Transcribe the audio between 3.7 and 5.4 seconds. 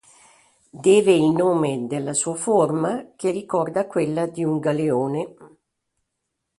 quella di un galeone.